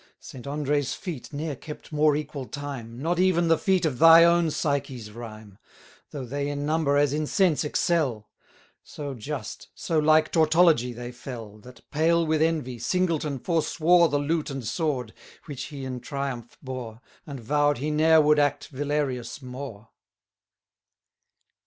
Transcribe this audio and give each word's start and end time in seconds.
St 0.19 0.47
Andre's 0.47 0.95
feet 0.95 1.31
ne'er 1.31 1.55
kept 1.55 1.91
more 1.91 2.15
equal 2.15 2.47
time, 2.47 2.97
Not 2.99 3.19
even 3.19 3.49
the 3.49 3.57
feet 3.59 3.85
of 3.85 3.99
thy 3.99 4.23
own 4.23 4.49
Psyche's 4.49 5.11
rhyme: 5.11 5.59
Though 6.09 6.25
they 6.25 6.49
in 6.49 6.65
number 6.65 6.97
as 6.97 7.13
in 7.13 7.27
sense 7.27 7.63
excel; 7.63 8.27
So 8.83 9.13
just, 9.13 9.67
so 9.75 9.99
like 9.99 10.31
tautology, 10.31 10.91
they 10.91 11.11
fell, 11.11 11.59
That, 11.59 11.87
pale 11.91 12.25
with 12.25 12.41
envy, 12.41 12.79
Singleton 12.79 13.37
forswore 13.37 14.09
The 14.09 14.17
lute 14.17 14.49
and 14.49 14.65
sword, 14.65 15.13
which 15.45 15.65
he 15.65 15.85
in 15.85 15.99
triumph 15.99 16.57
bore, 16.63 16.99
And 17.27 17.39
vow'd 17.39 17.77
he 17.77 17.91
ne'er 17.91 18.21
would 18.21 18.39
act 18.39 18.69
Villerius 18.71 19.39
more. 19.43 19.89